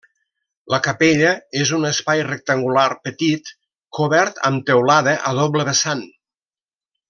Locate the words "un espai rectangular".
1.79-2.87